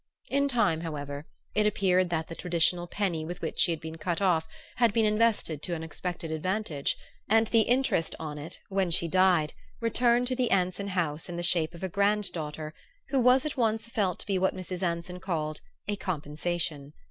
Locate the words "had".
3.71-3.79, 4.77-4.93